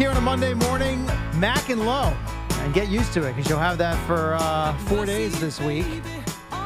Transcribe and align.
Here 0.00 0.10
on 0.10 0.16
a 0.16 0.20
Monday 0.22 0.54
morning, 0.54 1.04
Mac 1.38 1.68
and 1.68 1.84
Low. 1.84 2.16
And 2.60 2.72
get 2.72 2.88
used 2.88 3.12
to 3.12 3.22
it 3.26 3.36
because 3.36 3.50
you'll 3.50 3.58
have 3.58 3.76
that 3.76 4.02
for 4.06 4.34
uh, 4.40 4.74
four 4.86 5.04
days 5.04 5.38
this 5.40 5.60
week. 5.60 5.84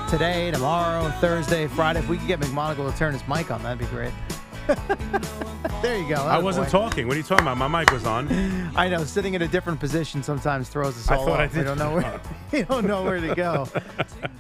Today, 0.09 0.53
tomorrow, 0.53 1.11
Thursday, 1.21 1.67
Friday. 1.67 1.99
If 1.99 2.09
we 2.09 2.17
could 2.17 2.29
get 2.29 2.39
McMonagle 2.39 2.89
to 2.93 2.97
turn 2.97 3.13
his 3.13 3.27
mic 3.27 3.51
on, 3.51 3.61
that'd 3.65 3.81
be 3.81 3.87
great. 3.87 4.13
there 5.83 5.99
you 5.99 6.09
go. 6.09 6.15
I 6.15 6.39
wasn't 6.39 6.69
Attaboy. 6.69 6.71
talking. 6.71 7.09
What 7.09 7.17
are 7.17 7.19
you 7.19 7.25
talking 7.25 7.45
about? 7.45 7.57
My 7.57 7.67
mic 7.67 7.91
was 7.91 8.07
on. 8.07 8.29
I 8.77 8.89
know 8.89 9.03
sitting 9.03 9.35
in 9.35 9.43
a 9.43 9.49
different 9.49 9.81
position 9.81 10.23
sometimes 10.23 10.69
throws 10.69 10.97
us 10.97 11.11
I 11.11 11.17
all 11.17 11.33
I 11.33 11.47
off. 11.47 11.55
We 11.55 11.59
did 11.59 11.65
don't 11.65 11.79
know 11.79 11.93
where 11.93 12.21
we 12.59 12.63
don't 12.63 12.87
know 12.87 13.03
where 13.03 13.21
to 13.21 13.35
go. 13.35 13.67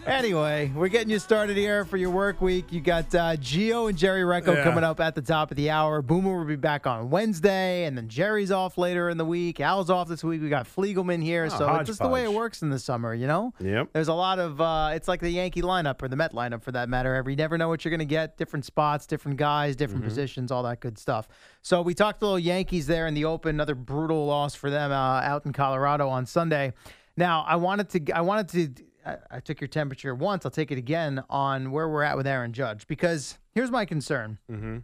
anyway, 0.06 0.70
we're 0.74 0.88
getting 0.88 1.10
you 1.10 1.18
started 1.18 1.56
here 1.56 1.84
for 1.84 1.96
your 1.96 2.10
work 2.10 2.40
week. 2.40 2.72
You 2.72 2.80
got 2.80 3.12
uh, 3.14 3.36
Gio 3.36 3.88
and 3.88 3.98
Jerry 3.98 4.22
Recco 4.22 4.54
Yeah. 4.54 4.62
coming 4.64 4.84
up 4.84 5.00
at 5.00 5.14
the 5.14 5.22
top 5.22 5.50
of 5.50 5.56
the 5.56 5.70
hour. 5.70 6.00
Boomer 6.02 6.38
will 6.38 6.44
be 6.44 6.56
back 6.56 6.86
on 6.86 7.10
Wednesday, 7.10 7.84
and 7.84 7.96
then 7.96 8.08
Jerry's 8.08 8.50
off 8.52 8.78
later 8.78 9.08
in 9.10 9.16
the 9.18 9.24
week. 9.24 9.60
Al's 9.60 9.90
off 9.90 10.08
this 10.08 10.22
week. 10.22 10.40
We 10.42 10.48
got 10.48 10.66
Fliegelman 10.66 11.22
here, 11.22 11.46
Oh, 11.50 11.58
so 11.58 11.74
it's 11.76 11.88
just 11.88 12.00
the 12.00 12.08
way 12.08 12.22
it 12.24 12.32
works 12.32 12.62
in 12.62 12.70
the 12.70 12.78
summer, 12.78 13.14
you 13.14 13.26
know. 13.26 13.52
Yep. 13.60 13.88
There's 13.92 14.08
a 14.08 14.14
lot 14.14 14.38
of 14.38 14.60
uh, 14.60 14.90
it's 14.94 15.08
like 15.08 15.20
the 15.20 15.30
Yankee 15.30 15.62
lineup 15.62 16.00
or 16.02 16.08
the 16.08 16.16
Met 16.16 16.32
lineup 16.34 16.62
for 16.62 16.72
that 16.72 16.88
matter. 16.88 17.14
Every 17.14 17.32
you 17.32 17.36
never 17.36 17.58
know 17.58 17.68
what 17.68 17.84
you're 17.84 17.90
going 17.90 17.98
to 17.98 18.04
get. 18.04 18.36
Different 18.36 18.64
spots, 18.64 19.06
different 19.06 19.38
guys, 19.38 19.74
different 19.74 19.94
Mm-hmm. 19.94 20.08
positions, 20.08 20.50
all 20.52 20.62
that 20.64 20.80
good 20.80 20.98
stuff. 20.98 21.28
So 21.62 21.80
we 21.82 21.94
talked 21.94 22.20
a 22.22 22.24
little 22.24 22.38
Yankees 22.38 22.86
there 22.86 23.06
in 23.06 23.14
the 23.14 23.24
Open. 23.24 23.54
Another 23.56 23.74
brutal 23.74 24.26
loss 24.26 24.54
for 24.54 24.70
them 24.70 24.90
uh, 24.92 24.94
out 24.94 25.46
in 25.46 25.52
Colorado 25.52 26.08
on 26.08 26.26
Sunday. 26.26 26.72
Now 27.16 27.44
I 27.46 27.56
wanted 27.56 27.88
to 27.90 28.12
I 28.16 28.20
wanted 28.20 28.48
to 28.76 28.84
I, 29.06 29.16
I 29.36 29.40
took 29.40 29.60
your 29.60 29.68
temperature 29.68 30.14
once. 30.14 30.44
I'll 30.44 30.50
take 30.50 30.70
it 30.72 30.78
again 30.78 31.22
on 31.30 31.70
where 31.70 31.88
we're 31.88 32.02
at 32.02 32.16
with 32.16 32.26
Aaron 32.26 32.52
Judge 32.52 32.86
because 32.86 33.38
here's 33.52 33.70
my 33.70 33.84
concern. 33.84 34.38
Mm-hmm. 34.50 34.78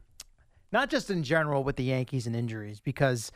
Not 0.72 0.90
just 0.90 1.10
in 1.10 1.22
general 1.22 1.64
with 1.64 1.76
the 1.76 1.84
Yankees 1.84 2.26
and 2.26 2.36
injuries 2.36 2.80
because 2.80 3.32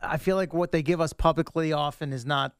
I 0.00 0.16
feel 0.16 0.36
like 0.36 0.52
what 0.52 0.72
they 0.72 0.82
give 0.82 1.00
us 1.00 1.12
publicly 1.12 1.72
often 1.72 2.12
is 2.12 2.26
not 2.26 2.54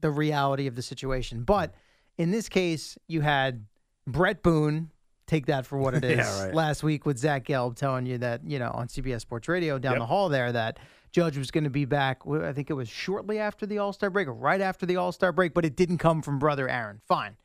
the 0.00 0.10
reality 0.10 0.66
of 0.66 0.74
the 0.76 0.82
situation. 0.82 1.42
But 1.44 1.74
in 2.18 2.30
this 2.30 2.48
case, 2.48 2.96
you 3.08 3.20
had 3.20 3.66
Bret 4.06 4.42
Boone. 4.42 4.90
Take 5.26 5.46
that 5.46 5.66
for 5.66 5.78
what 5.78 5.94
it 5.94 6.04
is. 6.04 6.18
Yeah, 6.18 6.44
right. 6.46 6.54
Last 6.54 6.82
week 6.82 7.04
with 7.06 7.18
Zach 7.18 7.44
Gelb 7.46 7.76
telling 7.76 8.06
you 8.06 8.18
that, 8.18 8.40
you 8.46 8.58
know, 8.58 8.70
on 8.72 8.88
CBS 8.88 9.20
Sports 9.20 9.48
Radio 9.48 9.78
down 9.78 9.92
Yep. 9.92 10.00
the 10.00 10.06
hall 10.06 10.28
there, 10.28 10.50
that 10.52 10.78
Judge 11.12 11.36
was 11.36 11.50
going 11.50 11.64
to 11.64 11.70
be 11.70 11.84
back. 11.84 12.22
I 12.26 12.52
think 12.52 12.70
it 12.70 12.74
was 12.74 12.88
shortly 12.88 13.38
after 13.38 13.66
the 13.66 13.78
All 13.78 13.92
Star 13.92 14.10
break 14.10 14.28
or 14.28 14.32
right 14.32 14.60
after 14.60 14.86
the 14.86 14.96
All 14.96 15.12
Star 15.12 15.30
break, 15.30 15.54
but 15.54 15.64
it 15.64 15.76
didn't 15.76 15.98
come 15.98 16.22
from 16.22 16.38
brother 16.38 16.68
Aaron. 16.68 17.00
Fine. 17.06 17.36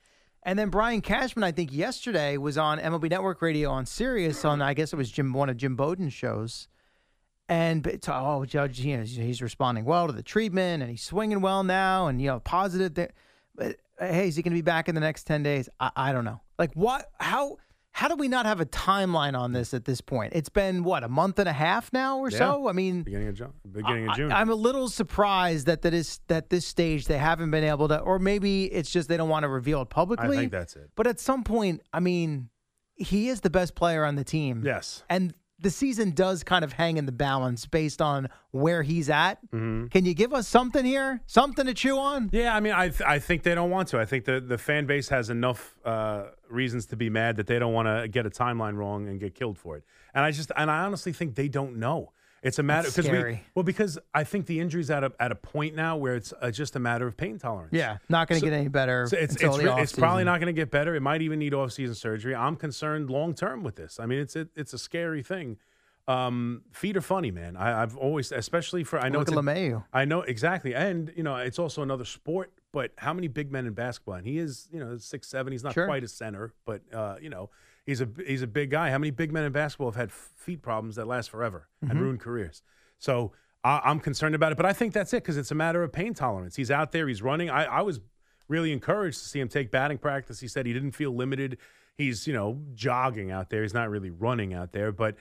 And 0.44 0.58
then 0.58 0.70
Brian 0.70 1.02
Cashman, 1.02 1.44
I 1.44 1.52
think 1.52 1.74
yesterday 1.74 2.38
was 2.38 2.58
on 2.58 2.80
MLB 2.80 3.10
Network 3.10 3.42
Radio 3.42 3.70
on 3.70 3.86
Sirius 3.86 4.46
on, 4.46 4.62
I 4.62 4.74
guess 4.74 4.94
it 4.94 4.96
was 4.96 5.12
Jim, 5.12 5.34
one 5.34 5.50
of 5.50 5.58
Jim 5.58 5.76
Bowden's 5.76 6.14
shows. 6.14 6.70
And 7.50 8.00
oh, 8.08 8.46
Judge, 8.46 8.80
you 8.80 8.98
know, 8.98 9.04
he's, 9.04 9.42
responding 9.42 9.86
well 9.86 10.08
to 10.08 10.14
the 10.14 10.24
treatment, 10.24 10.82
and 10.82 10.92
he's 10.92 11.04
swinging 11.04 11.42
well 11.42 11.64
now, 11.64 12.08
and 12.08 12.22
you 12.22 12.28
know, 12.28 12.40
positive. 12.42 12.94
There, 12.94 13.12
but 13.56 13.78
hey, 14.00 14.28
is 14.28 14.36
he 14.36 14.42
going 14.42 14.52
to 14.52 14.58
be 14.58 14.62
back 14.62 14.90
in 14.90 14.96
the 14.96 15.02
next 15.02 15.24
ten 15.24 15.44
days? 15.44 15.70
I, 15.80 15.92
I 15.96 16.12
don't 16.12 16.26
know. 16.26 16.42
Like 16.60 16.74
what? 16.74 17.10
How? 17.20 17.58
How 17.98 18.08
do 18.08 18.16
we 18.16 18.28
not 18.28 18.46
have 18.46 18.62
a 18.62 18.66
timeline 18.68 19.36
on 19.36 19.54
this 19.54 19.74
at 19.74 19.86
this 19.86 20.02
point? 20.02 20.34
It's 20.36 20.50
been 20.50 20.84
what 20.84 21.04
a 21.04 21.08
month 21.08 21.40
and 21.40 21.50
a 21.50 21.54
half 21.54 21.92
now 21.92 22.20
or 22.20 22.30
Yeah. 22.30 22.38
so. 22.38 22.68
I 22.68 22.72
mean, 22.72 23.02
Beginning 23.02 23.30
of 23.30 23.34
June. 23.34 23.54
Beginning 23.72 24.08
of 24.08 24.16
June. 24.16 24.32
I, 24.32 24.40
am 24.40 24.52
a 24.52 24.56
little 24.56 24.88
surprised 24.88 25.66
that 25.66 25.82
that 25.82 25.96
is 25.96 26.20
that 26.28 26.52
this 26.52 26.68
stage 26.68 27.08
they 27.08 27.18
haven't 27.18 27.50
been 27.50 27.64
able 27.64 27.88
to, 27.88 27.98
or 28.00 28.20
maybe 28.20 28.66
it's 28.66 28.92
just 28.92 29.10
they 29.10 29.18
don't 29.18 29.30
want 29.30 29.46
to 29.46 29.50
reveal 29.50 29.82
it 29.82 29.90
publicly. 29.90 30.38
I 30.38 30.40
think 30.42 30.52
that's 30.52 30.76
it. 30.76 30.92
But 30.96 31.08
at 31.08 31.20
some 31.20 31.44
point, 31.44 31.82
I 31.92 32.00
mean, 32.00 32.50
he 32.98 33.30
is 33.30 33.42
the 33.42 33.50
best 33.50 33.74
player 33.74 34.06
on 34.06 34.14
the 34.14 34.24
team. 34.24 34.62
Yes. 34.64 35.04
And 35.10 35.34
the 35.60 35.70
season 35.72 36.12
does 36.12 36.44
kind 36.44 36.64
of 36.64 36.74
hang 36.74 36.98
in 36.98 37.06
the 37.06 37.12
balance 37.12 37.66
based 37.66 38.02
on 38.02 38.30
where 38.52 38.84
he's 38.84 39.10
at. 39.10 39.40
Can 39.52 39.90
you 40.06 40.14
give 40.14 40.34
us 40.34 40.48
something 40.48 40.86
here? 40.86 41.22
Something 41.26 41.66
to 41.66 41.74
chew 41.74 41.98
on? 41.98 42.30
Yeah, 42.32 42.56
I 42.56 42.60
mean, 42.60 42.74
I 42.74 42.90
th- 42.90 43.02
I 43.02 43.20
think 43.20 43.44
they 43.44 43.56
don't 43.56 43.72
want 43.72 43.88
to. 43.90 44.00
I 44.00 44.06
think 44.06 44.26
the 44.26 44.40
the 44.40 44.58
fan 44.58 44.86
base 44.86 45.10
has 45.10 45.30
enough 45.30 45.76
uh, 45.84 46.26
reasons 46.50 46.86
to 46.88 46.96
be 46.96 47.10
mad 47.10 47.38
that 47.38 47.48
they 47.48 47.58
don't 47.60 47.74
want 47.74 47.88
to 47.88 48.08
get 48.08 48.26
a 48.26 48.30
timeline 48.30 48.76
wrong 48.76 49.08
and 49.08 49.20
get 49.20 49.34
killed 49.36 49.58
for 49.58 49.78
it. 49.78 49.84
And 50.14 50.24
I 50.24 50.32
just 50.32 50.52
and 50.56 50.70
I 50.70 50.80
honestly 50.80 51.14
think 51.14 51.36
they 51.36 51.48
don't 51.48 51.78
know. 51.78 52.12
It's 52.48 52.60
a 52.60 52.64
matter 52.64 52.90
because 52.90 53.10
we 53.10 53.42
well 53.56 53.64
because 53.64 54.00
I 54.14 54.24
think 54.24 54.46
the 54.46 54.60
injury's 54.60 54.90
at 54.90 55.04
a 55.04 55.12
at 55.20 55.32
a 55.32 55.36
point 55.36 55.76
now 55.76 55.98
where 55.98 56.16
it's 56.16 56.34
uh, 56.42 56.50
just 56.52 56.76
a 56.76 56.80
matter 56.80 57.06
of 57.06 57.18
pain 57.18 57.38
tolerance. 57.38 57.74
Yeah, 57.74 57.98
not 58.10 58.28
going 58.28 58.40
to 58.42 58.46
So- 58.46 58.50
get 58.52 58.58
any 58.58 58.68
better. 58.70 59.06
So 59.08 59.18
it's 59.18 59.36
it's, 59.36 59.58
re- 59.58 59.82
it's 59.82 59.94
probably 59.94 60.24
not 60.24 60.40
going 60.40 60.48
to 60.54 60.60
get 60.60 60.72
better. 60.72 60.96
It 60.96 61.02
might 61.02 61.22
even 61.22 61.40
need 61.40 61.54
off-season 61.54 61.96
surgery. 61.96 62.34
I'm 62.34 62.56
concerned 62.56 63.10
long 63.10 63.34
term 63.34 63.64
with 63.64 63.76
this. 63.76 64.00
I 64.00 64.06
mean, 64.06 64.20
it's 64.20 64.36
it, 64.36 64.50
it's 64.56 64.74
a 64.74 64.78
scary 64.80 65.22
thing. 65.24 65.58
Um, 66.08 66.62
feet 66.72 66.96
are 66.96 67.02
funny, 67.02 67.32
man. 67.32 67.58
I, 67.58 67.82
I've 67.84 67.98
always, 67.98 68.32
especially 68.32 68.86
for 68.86 68.98
I 68.98 69.10
know 69.10 69.20
Look 69.20 69.28
it's 69.28 69.38
I 69.92 70.06
know 70.06 70.22
exactly, 70.22 70.74
and 70.74 71.12
you 71.18 71.24
know 71.24 71.36
it's 71.36 71.60
also 71.60 71.82
another 71.82 72.06
sport. 72.06 72.54
But 72.72 72.92
how 72.98 73.14
many 73.14 73.28
big 73.28 73.52
men 73.52 73.66
in 73.66 73.74
basketball? 73.74 74.16
And 74.16 74.26
he 74.26 74.38
is, 74.38 74.70
you 74.72 74.80
know, 74.80 74.98
six 74.98 75.28
seven. 75.28 75.52
He's 75.52 75.64
not 75.64 75.74
Sure. 75.74 75.86
quite 75.86 76.04
a 76.04 76.08
center, 76.08 76.54
but 76.66 76.82
uh, 76.94 77.16
you 77.22 77.30
know, 77.30 77.50
he's 77.88 78.02
a 78.02 78.08
he's 78.24 78.44
a 78.44 78.48
big 78.48 78.70
guy. 78.70 78.92
How 78.92 79.00
many 79.00 79.10
big 79.10 79.32
men 79.32 79.44
in 79.46 79.52
basketball 79.52 79.88
have 79.88 79.96
had 79.96 80.12
feet 80.12 80.62
problems 80.62 80.98
that 80.98 81.08
last 81.08 81.32
forever 81.32 81.68
Mm-hmm. 81.84 81.92
and 81.92 82.02
ruin 82.02 82.18
careers? 82.20 82.62
So 83.00 83.32
I, 83.64 83.82
I'm 83.84 84.00
concerned 84.00 84.36
about 84.36 84.52
it. 84.52 84.56
But 84.58 84.68
I 84.68 84.74
think 84.74 84.94
that's 84.94 85.12
it 85.14 85.24
because 85.24 85.38
it's 85.38 85.50
a 85.50 85.56
matter 85.56 85.82
of 85.82 85.92
pain 85.92 86.14
tolerance. 86.14 86.56
He's 86.56 86.70
out 86.70 86.92
there. 86.92 87.08
He's 87.08 87.24
running. 87.24 87.50
I, 87.50 87.64
I 87.66 87.82
was 87.82 88.00
really 88.48 88.72
encouraged 88.72 89.18
to 89.24 89.26
see 89.26 89.40
him 89.40 89.48
take 89.50 89.72
batting 89.72 89.98
practice. 89.98 90.40
He 90.40 90.48
said 90.48 90.68
he 90.68 90.74
didn't 90.74 90.92
feel 90.92 91.16
limited. 91.16 91.58
He's 91.98 92.28
you 92.28 92.34
know 92.34 92.62
jogging 92.76 93.32
out 93.32 93.50
there. 93.50 93.64
He's 93.64 93.74
not 93.74 93.90
really 93.90 94.12
running 94.12 94.54
out 94.54 94.72
there, 94.74 94.92
but. 94.92 95.16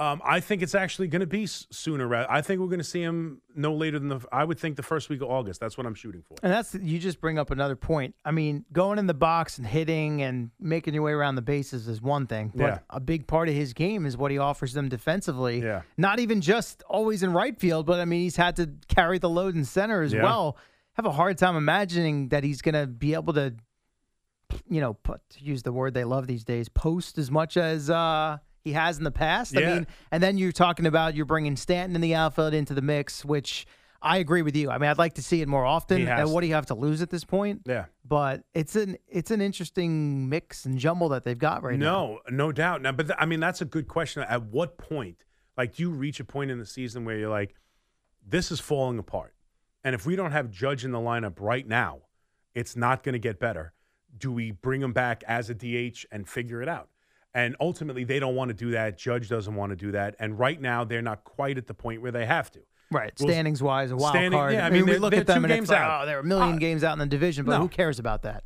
Um, 0.00 0.22
I 0.24 0.40
think 0.40 0.62
it's 0.62 0.74
actually 0.74 1.08
going 1.08 1.20
to 1.20 1.26
be 1.26 1.44
sooner. 1.46 2.12
I 2.14 2.40
think 2.40 2.58
we're 2.60 2.68
going 2.68 2.78
to 2.78 2.84
see 2.84 3.02
him 3.02 3.42
no 3.54 3.74
later 3.74 3.98
than 3.98 4.08
the. 4.08 4.20
I 4.32 4.44
would 4.44 4.58
think 4.58 4.76
the 4.76 4.82
first 4.82 5.10
week 5.10 5.20
of 5.20 5.28
August. 5.28 5.60
That's 5.60 5.76
what 5.76 5.86
I'm 5.86 5.94
shooting 5.94 6.22
for. 6.26 6.36
And 6.42 6.50
that's 6.50 6.74
you 6.74 6.98
just 6.98 7.20
bring 7.20 7.38
up 7.38 7.50
another 7.50 7.76
point. 7.76 8.14
I 8.24 8.30
mean, 8.30 8.64
going 8.72 8.98
in 8.98 9.06
the 9.06 9.12
box 9.14 9.58
and 9.58 9.66
hitting 9.66 10.22
and 10.22 10.50
making 10.58 10.94
your 10.94 11.02
way 11.02 11.12
around 11.12 11.34
the 11.34 11.42
bases 11.42 11.86
is 11.86 12.00
one 12.00 12.26
thing, 12.26 12.50
but 12.54 12.64
Yeah. 12.64 12.78
a 12.88 12.98
big 12.98 13.26
part 13.26 13.50
of 13.50 13.54
his 13.54 13.74
game 13.74 14.06
is 14.06 14.16
what 14.16 14.30
he 14.30 14.38
offers 14.38 14.72
them 14.72 14.88
defensively. 14.88 15.60
Yeah. 15.62 15.82
Not 15.98 16.18
even 16.18 16.40
just 16.40 16.82
always 16.88 17.22
in 17.22 17.34
right 17.34 17.58
field, 17.60 17.84
but 17.84 18.00
I 18.00 18.06
mean, 18.06 18.22
he's 18.22 18.36
had 18.36 18.56
to 18.56 18.70
carry 18.88 19.18
the 19.18 19.28
load 19.28 19.54
in 19.54 19.66
center 19.66 20.00
as 20.00 20.14
Yeah. 20.14 20.22
well. 20.22 20.56
Have 20.94 21.04
a 21.04 21.12
hard 21.12 21.36
time 21.36 21.56
imagining 21.56 22.30
that 22.30 22.42
he's 22.42 22.62
going 22.62 22.74
to 22.74 22.86
be 22.86 23.12
able 23.12 23.34
to, 23.34 23.54
you 24.68 24.80
know, 24.80 24.94
put 24.94 25.20
to 25.30 25.44
use 25.44 25.62
the 25.62 25.72
word 25.72 25.92
they 25.92 26.04
love 26.04 26.26
these 26.26 26.42
days, 26.44 26.70
post 26.70 27.18
as 27.18 27.30
much 27.30 27.56
as 27.58 27.90
uh, 27.90 28.38
he 28.62 28.72
has 28.72 28.98
in 28.98 29.04
the 29.04 29.10
past. 29.10 29.56
I 29.56 29.60
mean, 29.60 29.86
and 30.10 30.22
then 30.22 30.38
you're 30.38 30.52
talking 30.52 30.86
about 30.86 31.14
you're 31.14 31.26
bringing 31.26 31.56
Stanton 31.56 31.94
in 31.94 32.00
the 32.00 32.14
outfield 32.14 32.54
into 32.54 32.74
the 32.74 32.82
mix, 32.82 33.24
which 33.24 33.66
I 34.02 34.18
agree 34.18 34.42
with 34.42 34.56
you. 34.56 34.70
I 34.70 34.78
mean, 34.78 34.88
I'd 34.88 34.98
like 34.98 35.14
to 35.14 35.22
see 35.22 35.42
it 35.42 35.48
more 35.48 35.64
often. 35.64 36.08
And 36.08 36.32
what 36.32 36.40
do 36.40 36.46
you 36.46 36.54
have 36.54 36.66
to 36.66 36.74
lose 36.74 37.02
at 37.02 37.10
this 37.10 37.24
point? 37.24 37.62
Yeah. 37.66 37.86
But 38.04 38.44
it's 38.54 38.76
an 38.76 38.96
it's 39.08 39.30
an 39.30 39.40
interesting 39.40 40.28
mix 40.28 40.64
and 40.64 40.78
jumble 40.78 41.10
that 41.10 41.24
they've 41.24 41.38
got 41.38 41.62
right 41.62 41.78
now. 41.78 42.18
No, 42.28 42.36
no 42.36 42.52
doubt. 42.52 42.82
Now, 42.82 42.92
but 42.92 43.08
th- 43.08 43.18
I 43.20 43.26
mean, 43.26 43.40
that's 43.40 43.60
a 43.60 43.66
good 43.66 43.88
question. 43.88 44.22
At 44.22 44.44
what 44.44 44.78
point, 44.78 45.24
like, 45.56 45.76
do 45.76 45.82
you 45.82 45.90
reach 45.90 46.20
a 46.20 46.24
point 46.24 46.50
in 46.50 46.58
the 46.58 46.66
season 46.66 47.04
where 47.04 47.18
you're 47.18 47.30
like, 47.30 47.54
this 48.26 48.50
is 48.50 48.60
falling 48.60 48.98
apart, 48.98 49.34
and 49.84 49.94
if 49.94 50.06
we 50.06 50.16
don't 50.16 50.32
have 50.32 50.50
Judge 50.50 50.84
in 50.84 50.92
the 50.92 50.98
lineup 50.98 51.36
right 51.38 51.66
now, 51.66 52.00
it's 52.54 52.76
not 52.76 53.02
going 53.02 53.14
to 53.14 53.18
get 53.18 53.38
better. 53.38 53.72
Do 54.16 54.32
we 54.32 54.50
bring 54.50 54.82
him 54.82 54.92
back 54.92 55.22
as 55.26 55.50
a 55.50 55.54
DH 55.54 56.04
and 56.10 56.28
figure 56.28 56.60
it 56.62 56.68
out? 56.68 56.89
And 57.34 57.54
ultimately, 57.60 58.04
they 58.04 58.18
don't 58.18 58.34
want 58.34 58.48
to 58.48 58.54
do 58.54 58.72
that. 58.72 58.98
Judge 58.98 59.28
doesn't 59.28 59.54
want 59.54 59.70
to 59.70 59.76
do 59.76 59.92
that. 59.92 60.16
And 60.18 60.38
right 60.38 60.60
now, 60.60 60.82
they're 60.84 61.02
not 61.02 61.22
quite 61.24 61.58
at 61.58 61.66
the 61.68 61.74
point 61.74 62.02
where 62.02 62.10
they 62.10 62.26
have 62.26 62.50
to. 62.52 62.60
Right, 62.92 63.12
We'll- 63.20 63.28
standings 63.28 63.62
wise, 63.62 63.92
a 63.92 63.96
wild 63.96 64.14
Standing- 64.14 64.32
card. 64.32 64.52
yeah, 64.54 64.64
I 64.64 64.66
I 64.66 64.70
mean, 64.70 64.84
mean, 64.84 64.94
we 64.94 64.98
look 64.98 65.14
at 65.14 65.24
them 65.28 65.42
two 65.42 65.44
and 65.44 65.52
games 65.54 65.64
it's 65.64 65.70
like, 65.70 65.80
out. 65.80 66.02
oh, 66.02 66.06
there 66.06 66.16
are 66.16 66.20
a 66.22 66.24
million 66.24 66.56
Uh, 66.56 66.58
games 66.58 66.82
out 66.82 66.92
in 66.94 66.98
the 66.98 67.06
division, 67.06 67.44
but 67.44 67.52
no. 67.52 67.60
who 67.60 67.68
cares 67.68 68.00
about 68.00 68.22
that? 68.22 68.42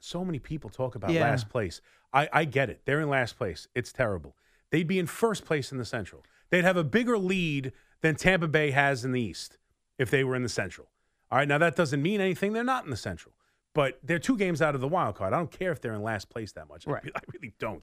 So 0.00 0.24
many 0.24 0.38
people 0.38 0.70
talk 0.70 0.94
about 0.94 1.10
Yeah. 1.10 1.22
last 1.22 1.48
place. 1.48 1.80
I, 2.12 2.28
I 2.32 2.44
get 2.44 2.70
it. 2.70 2.82
They're 2.84 3.00
in 3.00 3.08
last 3.08 3.36
place. 3.36 3.66
It's 3.74 3.92
terrible. 3.92 4.36
They'd 4.70 4.86
be 4.86 5.00
in 5.00 5.06
first 5.06 5.44
place 5.44 5.72
in 5.72 5.78
the 5.78 5.84
Central. 5.84 6.24
They'd 6.50 6.62
have 6.64 6.76
a 6.76 6.84
bigger 6.84 7.18
lead 7.18 7.72
than 8.02 8.14
Tampa 8.14 8.46
Bay 8.46 8.70
has 8.70 9.04
in 9.04 9.10
the 9.10 9.20
East 9.20 9.58
if 9.98 10.10
they 10.10 10.22
were 10.22 10.36
in 10.36 10.44
the 10.44 10.48
Central. 10.48 10.88
All 11.32 11.38
right, 11.38 11.48
now 11.48 11.58
that 11.58 11.74
doesn't 11.74 12.02
mean 12.02 12.20
anything. 12.20 12.52
They're 12.52 12.62
not 12.62 12.84
in 12.84 12.90
the 12.90 12.96
Central, 12.96 13.34
but 13.74 13.98
they're 14.02 14.18
two 14.20 14.36
games 14.36 14.62
out 14.62 14.74
of 14.76 14.80
the 14.80 14.88
wild 14.88 15.16
card. 15.16 15.32
I 15.32 15.38
don't 15.38 15.50
care 15.50 15.72
if 15.72 15.80
they're 15.80 15.94
in 15.94 16.02
last 16.04 16.28
place 16.30 16.52
that 16.52 16.68
much. 16.68 16.86
Right. 16.86 17.02
I 17.16 17.20
really 17.32 17.54
don't. 17.58 17.82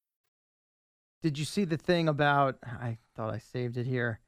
Did 1.21 1.37
you 1.37 1.45
see 1.45 1.65
the 1.65 1.77
thing 1.77 2.07
about? 2.07 2.57
I 2.63 2.97
thought 3.15 3.33
I 3.33 3.37
saved 3.39 3.77
it 3.77 3.85
here. 3.85 4.19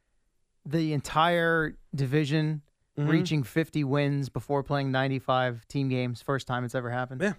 The 0.66 0.94
entire 0.94 1.76
division 1.94 2.62
Mm-hmm. 2.96 3.10
reaching 3.10 3.42
50 3.42 3.84
wins 3.86 4.30
before 4.30 4.62
playing 4.62 4.92
95 4.92 5.68
team 5.68 5.90
games. 5.90 6.22
First 6.22 6.46
time 6.46 6.64
it's 6.64 6.76
ever 6.76 6.92
happened. 6.92 7.22
Yeah. 7.22 7.34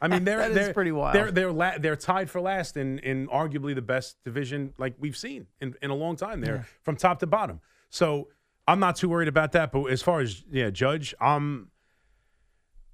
I 0.00 0.06
mean, 0.06 0.22
they're 0.24 0.48
they're, 0.48 0.72
pretty 0.72 0.92
wild. 0.92 1.16
They're 1.16 1.32
they're 1.32 1.50
la- 1.50 1.78
they're 1.78 1.96
tied 1.96 2.30
for 2.30 2.40
last 2.40 2.76
in 2.76 3.00
in 3.00 3.26
arguably 3.26 3.74
the 3.74 3.82
best 3.82 4.22
division 4.24 4.74
like 4.78 4.94
we've 5.00 5.16
seen 5.16 5.48
in, 5.60 5.74
in 5.82 5.90
a 5.90 5.94
long 5.96 6.14
time. 6.14 6.40
There 6.40 6.68
from 6.82 6.94
top 6.94 7.18
to 7.18 7.26
bottom. 7.26 7.60
So 7.90 8.28
I'm 8.68 8.78
not 8.78 8.94
too 8.94 9.08
worried 9.08 9.26
about 9.26 9.50
that. 9.52 9.72
But 9.72 9.86
as 9.86 10.02
far 10.02 10.20
as 10.20 10.44
yeah, 10.52 10.70
Judge, 10.70 11.16
um, 11.20 11.71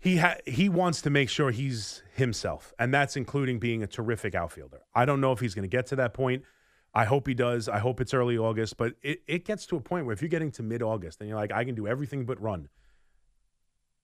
he 0.00 0.18
ha- 0.18 0.38
he 0.46 0.68
wants 0.68 1.02
to 1.02 1.10
make 1.10 1.28
sure 1.28 1.50
he's 1.50 2.02
himself, 2.14 2.72
and 2.78 2.92
that's 2.92 3.16
including 3.16 3.58
being 3.58 3.82
a 3.82 3.86
terrific 3.86 4.34
outfielder. 4.34 4.82
I 4.94 5.04
don't 5.04 5.20
know 5.20 5.32
if 5.32 5.40
he's 5.40 5.54
going 5.54 5.68
to 5.68 5.76
get 5.76 5.86
to 5.88 5.96
that 5.96 6.14
point. 6.14 6.44
I 6.94 7.04
hope 7.04 7.26
he 7.26 7.34
does. 7.34 7.68
I 7.68 7.78
hope 7.78 8.00
it's 8.00 8.14
early 8.14 8.38
August, 8.38 8.76
but 8.76 8.94
it, 9.02 9.22
it 9.26 9.44
gets 9.44 9.66
to 9.66 9.76
a 9.76 9.80
point 9.80 10.06
where 10.06 10.12
if 10.12 10.22
you're 10.22 10.28
getting 10.28 10.50
to 10.52 10.62
mid 10.62 10.82
August 10.82 11.20
and 11.20 11.28
you're 11.28 11.38
like, 11.38 11.52
I 11.52 11.64
can 11.64 11.74
do 11.74 11.86
everything 11.86 12.24
but 12.24 12.40
run, 12.40 12.68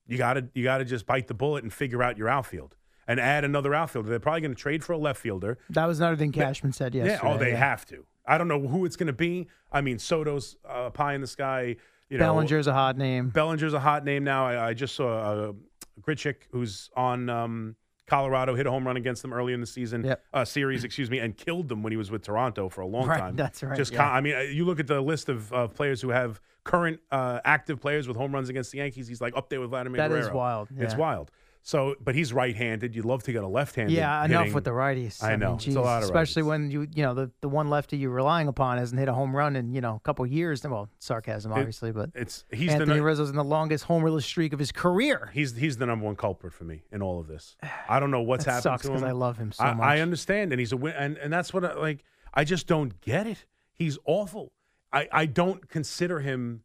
you 0.07 0.19
gotta 0.19 0.49
you 0.55 0.65
gotta 0.65 0.85
just 0.85 1.07
bite 1.07 1.29
the 1.29 1.35
bullet 1.35 1.63
and 1.63 1.73
figure 1.73 2.03
out 2.03 2.19
your 2.19 2.29
outfield 2.29 2.77
and 3.07 3.21
add 3.21 3.45
another 3.45 3.75
outfielder. 3.75 4.09
They're 4.09 4.21
probably 4.21 4.43
going 4.43 4.55
to 4.55 4.61
trade 4.61 4.85
for 4.85 4.93
a 4.93 4.99
left 4.99 5.21
fielder. 5.21 5.59
That 5.71 5.87
was 5.87 6.01
another 6.01 6.17
thing 6.17 6.33
Cashman 6.33 6.73
said 6.73 6.95
yesterday. 6.95 7.19
yeah, 7.23 7.35
oh, 7.35 7.39
they 7.39 7.51
yeah. 7.51 7.57
have 7.57 7.85
to. 7.87 8.05
I 8.27 8.39
don't 8.39 8.49
know 8.49 8.61
who 8.61 8.85
it's 8.85 8.97
going 8.97 9.09
to 9.09 9.13
be. 9.13 9.49
I 9.71 9.81
mean, 9.81 9.99
Soto's 9.99 10.57
uh, 10.67 10.91
pie 10.91 11.15
in 11.15 11.21
the 11.21 11.27
sky. 11.27 11.77
You 12.09 12.19
know, 12.19 12.25
Bellinger's 12.25 12.67
a 12.67 12.73
hot 12.73 12.97
name. 12.97 13.29
Bellinger's 13.31 13.75
a 13.75 13.81
hot 13.81 14.05
name 14.05 14.25
now. 14.25 14.47
I, 14.47 14.69
I 14.69 14.75
just 14.75 14.95
saw 14.95 15.19
uh, 15.19 15.53
Grichuk, 16.01 16.37
who's 16.51 16.91
on 16.97 17.29
um, 17.31 17.77
Colorado, 18.07 18.55
hit 18.55 18.67
a 18.67 18.71
home 18.71 18.87
run 18.87 18.97
against 18.97 19.23
them 19.23 19.33
early 19.33 19.53
in 19.53 19.61
the 19.61 19.67
season 19.67 20.05
Yep. 20.05 20.25
uh, 20.33 20.45
series, 20.45 20.85
excuse 20.85 21.11
me, 21.11 21.19
and 21.19 21.37
killed 21.37 21.69
them 21.69 21.83
when 21.83 21.93
he 21.93 21.97
was 21.97 22.11
with 22.11 22.23
Toronto 22.23 22.69
for 22.69 22.81
a 22.83 22.87
long 22.87 23.07
Right, 23.07 23.19
time. 23.19 23.37
that's 23.37 23.63
right, 23.63 23.77
Just, 23.77 23.93
yeah. 23.93 23.99
con- 23.99 24.15
I 24.17 24.21
mean, 24.21 24.35
uh, 24.35 24.41
you 24.41 24.65
look 24.65 24.81
at 24.81 24.87
the 24.87 25.01
list 25.01 25.29
of 25.29 25.53
uh, 25.53 25.69
players 25.69 26.01
who 26.03 26.11
have 26.11 26.41
current 26.65 26.99
uh, 27.11 27.41
active 27.45 27.81
players 27.81 28.07
with 28.09 28.17
home 28.17 28.33
runs 28.33 28.49
against 28.49 28.73
the 28.73 28.79
Yankees. 28.79 29.07
He's 29.09 29.21
like 29.21 29.37
up 29.37 29.49
there 29.51 29.61
with 29.61 29.71
Vladimir 29.71 29.97
That 29.99 30.13
is 30.13 30.27
Guerrero. 30.27 30.37
wild, 30.37 30.69
It's 30.77 30.95
wild. 30.97 31.31
So, 31.67 31.95
but 31.99 32.15
he's 32.15 32.31
right-handed. 32.31 32.95
You'd 32.95 33.07
love 33.07 33.23
to 33.23 33.33
get 33.33 33.43
a 33.43 33.49
left-handed. 33.49 33.97
Yeah, 33.97 34.23
enough 34.23 34.41
hitting. 34.43 34.55
with 34.55 34.65
the 34.65 34.71
righties. 34.73 35.23
I 35.23 35.31
mean, 35.31 35.41
know. 35.41 35.55
It's 35.55 35.67
a 35.67 35.81
lot 35.81 35.99
of 36.03 36.05
especially 36.05 36.43
righties. 36.43 36.47
when 36.47 36.71
you 36.71 36.87
you 36.95 37.03
know 37.03 37.15
the 37.15 37.31
the 37.41 37.49
one 37.49 37.71
lefty 37.71 37.97
you're 37.97 38.11
relying 38.11 38.49
upon 38.49 38.77
hasn't 38.77 38.99
hit 38.99 39.09
a 39.09 39.15
home 39.15 39.35
run 39.35 39.57
in 39.57 39.73
you 39.73 39.81
know 39.81 39.95
a 39.97 40.01
couple 40.01 40.27
years. 40.27 40.63
Well, 40.63 40.91
sarcasm 40.99 41.53
It- 41.53 41.59
obviously, 41.59 41.91
but 41.91 42.11
It's 42.15 42.45
he's 42.53 42.71
Anthony 42.71 42.97
the 42.97 43.03
Rizzo's 43.03 43.31
in 43.31 43.37
the 43.37 43.43
longest 43.43 43.87
homerless 43.87 44.25
streak 44.25 44.53
of 44.53 44.59
his 44.59 44.73
career. 44.73 45.31
he's 45.33 45.57
he's 45.57 45.79
the 45.79 45.87
number 45.87 46.05
one 46.05 46.17
culprit 46.17 46.53
for 46.53 46.65
me 46.65 46.83
in 46.93 47.01
all 47.01 47.19
of 47.19 47.29
this. 47.29 47.57
I 47.89 47.99
don't 47.99 48.11
know 48.11 48.21
what's 48.21 48.45
happened 48.45 48.63
sucks 48.65 48.83
to 48.83 48.89
'cause 48.91 49.01
him. 49.01 49.09
I 49.09 49.13
love 49.13 49.39
him 49.39 49.51
so 49.51 49.65
I, 49.65 49.73
much. 49.73 49.85
I 49.87 50.01
understand, 50.01 50.53
and 50.53 50.61
he's 50.61 50.73
a 50.73 50.77
win, 50.77 50.93
and 50.99 51.17
and 51.17 51.33
that's 51.33 51.55
what 51.55 51.65
I, 51.65 51.73
like 51.75 52.05
I 52.35 52.45
just 52.45 52.67
don't 52.67 53.01
get 53.01 53.27
it. 53.27 53.47
He's 53.73 53.97
awful. 54.05 54.53
I 54.93 55.09
I 55.11 55.25
don't 55.25 55.67
consider 55.71 56.21
him 56.21 56.63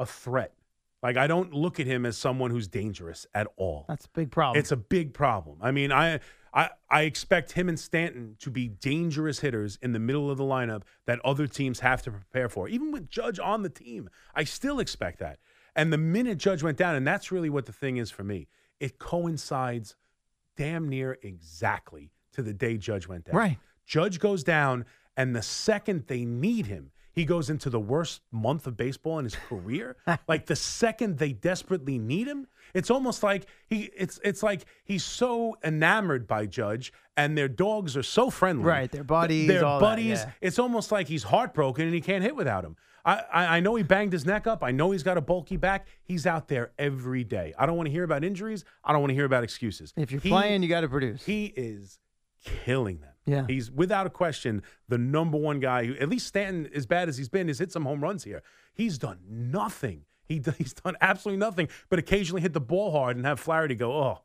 a 0.00 0.06
threat. 0.06 0.52
Like 1.04 1.18
I 1.18 1.26
don't 1.26 1.52
look 1.52 1.78
at 1.78 1.86
him 1.86 2.06
as 2.06 2.16
someone 2.16 2.50
who's 2.50 2.66
dangerous 2.66 3.26
at 3.34 3.46
all. 3.56 3.84
That's 3.88 4.06
a 4.06 4.08
big 4.08 4.30
problem. 4.30 4.58
It's 4.58 4.72
a 4.72 4.76
big 4.76 5.12
problem. 5.12 5.58
I 5.60 5.70
mean, 5.70 5.92
I, 5.92 6.18
I 6.54 6.70
I 6.88 7.02
expect 7.02 7.52
him 7.52 7.68
and 7.68 7.78
Stanton 7.78 8.36
to 8.38 8.50
be 8.50 8.68
dangerous 8.68 9.40
hitters 9.40 9.78
in 9.82 9.92
the 9.92 9.98
middle 9.98 10.30
of 10.30 10.38
the 10.38 10.44
lineup 10.44 10.84
that 11.04 11.20
other 11.22 11.46
teams 11.46 11.80
have 11.80 12.00
to 12.02 12.10
prepare 12.10 12.48
for. 12.48 12.68
Even 12.68 12.90
with 12.90 13.10
Judge 13.10 13.38
on 13.38 13.62
the 13.62 13.68
team, 13.68 14.08
I 14.34 14.44
still 14.44 14.80
expect 14.80 15.18
that. 15.18 15.40
And 15.76 15.92
the 15.92 15.98
minute 15.98 16.38
Judge 16.38 16.62
went 16.62 16.78
down, 16.78 16.94
and 16.94 17.06
that's 17.06 17.30
really 17.30 17.50
what 17.50 17.66
the 17.66 17.72
thing 17.72 17.98
is 17.98 18.10
for 18.10 18.24
me, 18.24 18.48
it 18.80 18.98
coincides 18.98 19.96
damn 20.56 20.88
near 20.88 21.18
exactly 21.22 22.12
to 22.32 22.42
the 22.42 22.54
day 22.54 22.78
Judge 22.78 23.06
went 23.06 23.26
down. 23.26 23.36
Right. 23.36 23.58
Judge 23.84 24.20
goes 24.20 24.42
down, 24.42 24.86
and 25.18 25.36
the 25.36 25.42
second 25.42 26.04
they 26.06 26.24
need 26.24 26.64
him, 26.66 26.92
he 27.14 27.24
goes 27.24 27.48
into 27.50 27.70
the 27.70 27.80
worst 27.80 28.22
month 28.32 28.66
of 28.66 28.76
baseball 28.76 29.18
in 29.18 29.24
his 29.24 29.36
career. 29.36 29.96
like 30.28 30.46
the 30.46 30.56
second 30.56 31.18
they 31.18 31.32
desperately 31.32 31.98
need 31.98 32.26
him, 32.26 32.46
it's 32.74 32.90
almost 32.90 33.22
like 33.22 33.46
he 33.68 33.90
it's 33.96 34.18
it's 34.24 34.42
like 34.42 34.64
he's 34.84 35.04
so 35.04 35.56
enamored 35.64 36.26
by 36.26 36.46
Judge, 36.46 36.92
and 37.16 37.36
their 37.38 37.48
dogs 37.48 37.96
are 37.96 38.02
so 38.02 38.30
friendly. 38.30 38.64
Right, 38.64 38.90
their 38.90 39.04
buddies, 39.04 39.48
Their 39.48 39.64
all 39.64 39.78
that, 39.80 39.84
buddies. 39.86 40.18
yeah. 40.20 40.30
It's 40.40 40.58
almost 40.58 40.90
like 40.92 41.08
he's 41.08 41.22
heartbroken 41.22 41.84
and 41.84 41.94
he 41.94 42.00
can't 42.00 42.22
hit 42.22 42.34
without 42.36 42.64
him. 42.64 42.76
I, 43.06 43.22
I 43.32 43.46
I 43.56 43.60
know 43.60 43.74
he 43.74 43.82
banged 43.82 44.12
his 44.12 44.24
neck 44.24 44.46
up. 44.46 44.64
I 44.64 44.70
know 44.70 44.90
he's 44.90 45.02
got 45.02 45.18
a 45.18 45.20
bulky 45.20 45.56
back. 45.58 45.86
He's 46.02 46.26
out 46.26 46.48
there 46.48 46.72
every 46.78 47.22
day. 47.22 47.52
I 47.58 47.66
don't 47.66 47.76
want 47.76 47.86
to 47.86 47.92
hear 47.92 48.02
about 48.04 48.24
injuries. 48.24 48.64
I 48.82 48.92
don't 48.92 49.02
want 49.02 49.10
to 49.10 49.14
hear 49.14 49.26
about 49.26 49.44
excuses. 49.44 49.92
if 49.96 50.10
you're 50.10 50.20
He- 50.22 50.30
playing, 50.30 50.62
you 50.62 50.68
got 50.68 50.80
to 50.80 50.88
produce. 50.88 51.24
he 51.24 51.52
is 51.54 51.98
killing 52.44 52.98
them. 53.00 53.10
Yeah. 53.26 53.44
He's 53.48 53.70
without 53.70 54.06
a 54.06 54.10
question 54.10 54.62
the 54.88 54.98
number 54.98 55.38
one 55.38 55.60
guy 55.60 55.86
who, 55.86 55.94
at 55.96 56.08
least 56.08 56.26
Stanton, 56.26 56.68
as 56.74 56.86
bad 56.86 57.08
as 57.08 57.16
he's 57.16 57.28
been, 57.28 57.48
has 57.48 57.58
hit 57.58 57.72
some 57.72 57.84
home 57.84 58.02
runs 58.02 58.24
here. 58.24 58.42
He's 58.74 58.98
done 58.98 59.18
nothing. 59.28 60.02
He, 60.26 60.42
he's 60.58 60.74
done 60.74 60.96
absolutely 61.00 61.38
nothing, 61.38 61.68
but 61.88 61.98
occasionally 61.98 62.42
hit 62.42 62.52
the 62.52 62.60
ball 62.60 62.90
hard 62.92 63.16
and 63.16 63.24
have 63.24 63.40
Flaherty 63.40 63.74
go, 63.74 63.92
oh, 63.92 64.18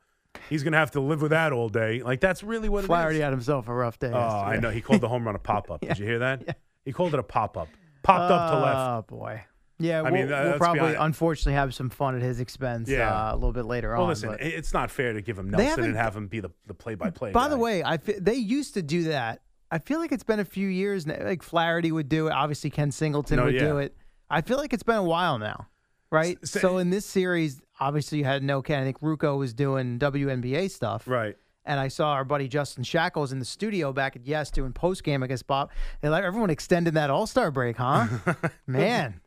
he's 0.49 0.63
going 0.63 0.73
to 0.73 0.79
have 0.79 0.91
to 0.91 0.99
live 0.99 1.21
with 1.21 1.31
that 1.31 1.53
all 1.53 1.69
day. 1.69 2.01
Like, 2.01 2.19
that's 2.19 2.43
really 2.43 2.69
what 2.69 2.85
Flaherty 2.85 3.15
it 3.15 3.19
is. 3.19 3.23
had 3.23 3.33
himself 3.33 3.67
a 3.67 3.73
rough 3.73 3.99
day. 3.99 4.11
Oh, 4.13 4.17
I 4.17 4.59
know. 4.59 4.69
He 4.69 4.81
called 4.81 5.01
the 5.01 5.09
home 5.09 5.25
run 5.25 5.35
a 5.35 5.39
pop 5.39 5.71
up. 5.71 5.81
Did 5.87 5.97
you 5.97 6.05
hear 6.05 6.19
that? 6.19 6.57
He 6.85 6.91
called 6.91 7.13
it 7.13 7.19
a 7.19 7.23
pop 7.23 7.57
up. 7.57 7.69
Popped 8.01 8.31
up 8.31 8.51
to 8.51 8.59
left. 8.59 8.77
Oh 9.11 9.15
boy. 9.17 9.41
Yeah, 9.81 9.99
I 9.99 10.03
we'll, 10.03 10.11
mean, 10.11 10.27
we'll 10.29 10.57
probably 10.57 10.93
unfortunately 10.95 11.53
have 11.53 11.73
some 11.73 11.89
fun 11.89 12.15
at 12.15 12.21
his 12.21 12.39
expense 12.41 12.89
Yeah. 12.89 13.09
uh, 13.29 13.33
a 13.33 13.35
little 13.35 13.53
bit 13.53 13.63
later 13.65 13.93
Well, 13.93 14.03
on. 14.03 14.09
listen, 14.09 14.29
but- 14.29 14.41
it's 14.41 14.73
not 14.73 14.91
fair 14.91 15.13
to 15.13 15.21
give 15.21 15.39
him 15.39 15.49
Nelson 15.49 15.85
and 15.85 15.95
haven't- 15.95 16.23
him 16.23 16.27
be 16.27 16.39
the, 16.41 16.49
the 16.67 16.73
play-by-play 16.73 17.31
By 17.31 17.47
the 17.47 17.57
way, 17.57 17.81
I 17.83 17.97
they 17.97 18.33
used 18.35 18.73
to 18.73 18.81
do 18.81 19.03
that. 19.05 19.41
I 19.71 19.77
feel 19.79 19.99
like 19.99 20.11
it's 20.11 20.23
been 20.23 20.39
a 20.39 20.45
few 20.45 20.67
years 20.67 21.05
now. 21.05 21.15
Like 21.23 21.43
Flaherty 21.43 21.91
would 21.91 22.09
do 22.09 22.27
it. 22.27 22.31
Obviously, 22.31 22.69
Ken 22.71 22.91
Singleton 22.91 23.37
No, 23.37 23.45
would 23.45 23.53
yeah. 23.53 23.59
do 23.61 23.77
it. 23.77 23.95
I 24.29 24.41
feel 24.41 24.57
like 24.57 24.73
it's 24.73 24.83
been 24.83 24.95
a 24.97 25.03
while 25.03 25.37
now, 25.39 25.67
right? 26.11 26.37
S- 26.43 26.55
s- 26.55 26.61
so 26.61 26.77
in 26.79 26.89
this 26.89 27.05
series, 27.05 27.61
obviously 27.79 28.17
you 28.17 28.25
had 28.25 28.43
no 28.43 28.61
Ken. 28.61 28.81
I 28.81 28.83
think 28.83 28.99
Ruocco 28.99 29.37
was 29.37 29.53
doing 29.53 29.97
WNBA 29.99 30.69
stuff, 30.71 31.07
Right. 31.07 31.35
And 31.65 31.79
I 31.79 31.87
saw 31.87 32.13
our 32.13 32.23
buddy 32.25 32.47
Justin 32.47 32.83
Shackil 32.83 33.31
in 33.31 33.37
the 33.37 33.45
studio 33.45 33.93
back 33.93 34.15
at 34.15 34.25
Yes 34.25 34.49
doing 34.49 34.73
post 34.73 35.03
game 35.03 35.21
against 35.21 35.45
Bob. 35.45 35.69
They 36.01 36.09
like 36.09 36.23
everyone 36.23 36.49
extended 36.49 36.95
that 36.95 37.11
All 37.11 37.27
Star 37.27 37.51
break, 37.51 37.77
huh? 37.77 38.07
Man. 38.67 39.21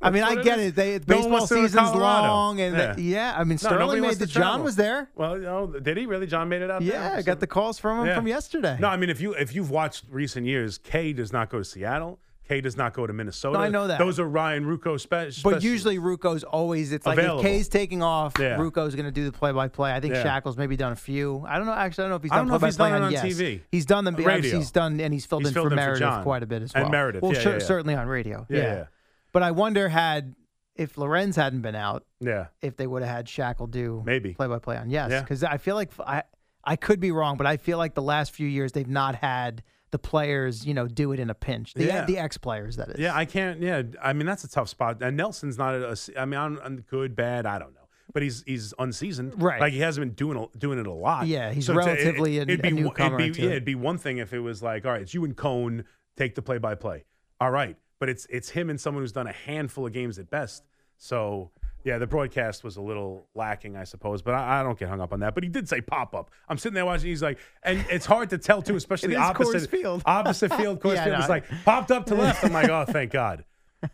I 0.00 0.10
mean, 0.10 0.22
I 0.22 0.30
what 0.30 0.38
it 0.38 0.44
get 0.44 0.58
it. 0.60 0.76
They, 0.76 0.92
No 0.92 0.98
baseball 1.16 1.46
season's 1.46 1.92
long, 1.94 2.60
and 2.60 2.76
Yeah. 2.76 2.94
yeah. 2.96 3.34
I 3.36 3.44
mean, 3.44 3.58
No, 3.62 3.68
Sterling 3.68 4.02
wants 4.02 4.20
made 4.20 4.28
the. 4.28 4.32
John 4.32 4.62
was 4.62 4.76
there. 4.76 5.10
Well, 5.16 5.36
no, 5.36 5.66
did 5.66 5.96
he 5.96 6.06
really? 6.06 6.26
John 6.26 6.48
made 6.48 6.62
it 6.62 6.70
out 6.70 6.80
there? 6.84 6.92
Yeah, 6.94 7.14
I 7.16 7.22
got 7.22 7.40
the 7.40 7.46
calls 7.46 7.78
from 7.78 8.00
him 8.00 8.06
Yeah. 8.06 8.14
from 8.14 8.26
yesterday. 8.28 8.76
No, 8.80 8.88
I 8.88 8.96
mean 8.96 9.10
if 9.10 9.20
you 9.20 9.32
if 9.34 9.54
you've 9.54 9.70
watched 9.70 10.04
recent 10.10 10.46
years, 10.46 10.78
Kay 10.78 11.12
does 11.12 11.32
not 11.32 11.50
go 11.50 11.58
to 11.58 11.64
Seattle. 11.64 12.20
Kay 12.46 12.60
does 12.60 12.76
not 12.76 12.92
go 12.92 13.06
to 13.06 13.12
Minnesota. 13.14 13.56
No, 13.56 13.64
I 13.64 13.70
know 13.70 13.86
that. 13.86 13.98
Those 13.98 14.20
are 14.20 14.28
Ryan 14.28 14.66
Ruocco 14.66 15.00
spe- 15.00 15.42
But 15.42 15.62
usually 15.62 15.98
Ruocco's 15.98 16.44
always 16.44 16.92
it's 16.92 17.06
like 17.06 17.16
Available. 17.16 17.40
if 17.40 17.46
Kay's 17.46 17.68
taking 17.68 18.02
off, 18.02 18.34
Yeah. 18.38 18.58
Ruocco's 18.58 18.94
going 18.94 19.06
to 19.06 19.10
do 19.10 19.24
the 19.24 19.32
play-by-play. 19.32 19.90
I 19.94 19.98
think 20.00 20.12
Yeah. 20.12 20.24
Shackil 20.40 20.54
maybe 20.58 20.76
done 20.76 20.92
a 20.92 20.96
few. 20.96 21.42
I 21.48 21.56
don't 21.56 21.64
know. 21.64 21.72
Actually, 21.72 22.02
I 22.02 22.04
don't 22.04 22.10
know 22.10 22.16
if 22.16 22.22
he's 22.22 22.30
done 22.30 22.46
if 22.52 22.62
he's 22.62 22.76
play-by-play 22.76 22.88
done 22.90 22.96
it 22.96 23.16
on, 23.16 23.22
on 23.22 23.28
yes. 23.30 23.38
TV. 23.40 23.60
He's 23.72 23.86
done 23.86 24.04
them. 24.04 24.14
Radio. 24.16 24.58
He's 24.58 24.70
done 24.70 25.00
and 25.00 25.14
he's 25.14 25.24
filled 25.24 25.40
He's 25.40 25.48
in 25.48 25.54
filled 25.54 25.64
for 25.68 25.70
for 25.70 25.76
Meredith 25.76 26.00
John. 26.00 26.22
quite 26.22 26.42
a 26.42 26.46
bit 26.46 26.60
as 26.60 26.74
well. 26.74 26.82
And. 26.84 26.92
Meredith, 26.92 27.22
well, 27.22 27.32
yeah, 27.32 27.40
yeah, 27.40 27.48
yeah. 27.54 27.58
certainly 27.60 27.94
on 27.94 28.08
radio. 28.08 28.46
Yeah, 28.50 28.58
Yeah, 28.58 28.62
yeah. 28.74 28.84
But 29.34 29.42
I 29.42 29.50
wonder 29.50 29.90
had 29.90 30.34
if 30.76 30.96
Lorenz 30.96 31.36
hadn't 31.36 31.60
been 31.60 31.74
out, 31.74 32.04
yeah. 32.20 32.46
if 32.62 32.76
they 32.78 32.86
would 32.86 33.02
have 33.02 33.14
had 33.14 33.26
Shackil 33.26 33.70
do 33.70 34.02
Maybe. 34.06 34.32
play-by-play 34.32 34.76
on 34.78 34.88
yes, 34.88 35.10
Yeah. 35.10 35.20
because 35.20 35.44
I 35.44 35.58
feel 35.58 35.74
like 35.74 35.90
I 36.00 36.22
I 36.64 36.76
could 36.76 36.98
be 37.00 37.12
wrong, 37.12 37.36
but 37.36 37.46
I 37.46 37.58
feel 37.58 37.76
like 37.76 37.94
the 37.94 38.00
last 38.02 38.32
few 38.32 38.48
years 38.48 38.72
they've 38.72 38.88
not 38.88 39.16
had 39.16 39.62
the 39.90 39.98
players, 39.98 40.64
you 40.66 40.72
know, 40.72 40.88
do 40.88 41.12
it 41.12 41.20
in 41.20 41.28
a 41.30 41.34
pinch. 41.34 41.74
The 41.74 41.84
Yeah. 41.84 42.04
the 42.06 42.16
ex 42.18 42.38
players, 42.38 42.76
that 42.76 42.88
is. 42.88 42.98
Yeah, 42.98 43.14
I 43.14 43.26
can't. 43.26 43.60
Yeah, 43.60 43.82
I 44.02 44.12
mean 44.14 44.26
that's 44.26 44.44
a 44.44 44.48
tough 44.48 44.68
spot. 44.70 45.02
And 45.02 45.16
Nelson's 45.16 45.58
not 45.58 45.74
a. 45.74 45.96
I 46.16 46.24
mean, 46.24 46.40
I'm, 46.40 46.58
I'm 46.64 46.80
good, 46.88 47.14
bad. 47.14 47.44
I 47.46 47.58
don't 47.58 47.74
know. 47.74 47.80
But 48.12 48.22
he's 48.22 48.42
he's 48.46 48.72
unseasoned, 48.78 49.42
Right. 49.42 49.60
Like 49.60 49.72
he 49.72 49.80
hasn't 49.80 50.06
been 50.06 50.14
doing 50.14 50.38
a- 50.38 50.58
doing 50.58 50.78
it 50.78 50.86
a 50.86 50.92
lot. 50.92 51.26
Yeah, 51.26 51.52
he's 51.52 51.68
a- 51.68 51.74
relatively 51.74 52.38
a- 52.38 52.42
it'd 52.42 52.60
a 52.60 52.62
be, 52.62 52.72
one- 52.72 52.82
newcomer 52.84 53.20
It'd 53.20 53.34
be, 53.34 53.42
yeah, 53.42 53.50
it'd 53.50 53.64
be 53.64 53.74
one 53.74 53.98
thing 53.98 54.18
if 54.18 54.32
it 54.32 54.38
was 54.40 54.62
like, 54.62 54.84
all 54.86 54.92
right, 54.92 55.02
it's 55.02 55.12
you 55.14 55.24
and 55.24 55.36
Cone 55.36 55.84
take 56.16 56.34
the 56.36 56.42
play 56.42 56.58
by 56.58 56.74
play. 56.76 57.04
All 57.40 57.50
right, 57.50 57.76
but 58.00 58.08
it's 58.08 58.26
it's 58.30 58.50
him 58.50 58.70
and 58.70 58.80
someone 58.80 59.02
who's 59.02 59.12
done 59.12 59.26
a 59.26 59.32
handful 59.32 59.86
of 59.86 59.92
games 59.92 60.18
at 60.18 60.30
best. 60.30 60.64
So 60.96 61.50
yeah, 61.84 61.98
the 61.98 62.06
broadcast 62.06 62.64
was 62.64 62.76
a 62.78 62.80
little 62.80 63.26
lacking, 63.34 63.76
I 63.76 63.84
suppose. 63.84 64.22
But 64.22 64.34
I, 64.34 64.60
I 64.60 64.62
don't 64.62 64.78
get 64.78 64.88
hung 64.88 65.00
up 65.02 65.12
on 65.12 65.20
that. 65.20 65.34
But 65.34 65.42
he 65.44 65.50
did 65.50 65.68
say 65.68 65.80
pop 65.82 66.14
up. 66.14 66.30
I'm 66.48 66.56
sitting 66.56 66.74
there 66.74 66.86
watching. 66.86 67.08
He's 67.10 67.22
like, 67.22 67.38
and 67.62 67.84
it's 67.90 68.06
hard 68.06 68.30
to 68.30 68.38
tell 68.38 68.62
too, 68.62 68.76
especially 68.76 69.12
It 69.12 69.18
is 69.18 69.18
Coors 69.18 69.30
opposite 69.30 69.70
Field. 69.70 70.02
opposite 70.06 70.54
field. 70.54 70.80
Coors 70.80 70.94
Yeah, 70.94 71.04
Field 71.04 71.12
no, 71.14 71.18
was 71.20 71.28
like 71.28 71.44
popped 71.64 71.90
up 71.90 72.06
to 72.06 72.14
left. 72.14 72.42
I'm 72.44 72.52
like, 72.52 72.70
oh, 72.70 72.86
thank 72.88 73.12
God. 73.12 73.44